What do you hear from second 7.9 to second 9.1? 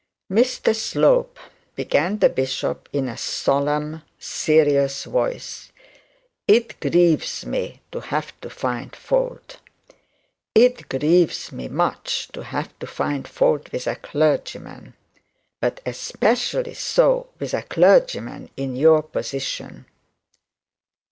to have to find